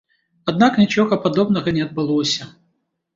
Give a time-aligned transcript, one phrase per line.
[0.53, 2.49] Аднак нічога падобнага не адбылося.